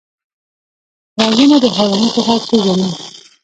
[1.17, 2.89] غوږونه د حیواناتو غږ پېژني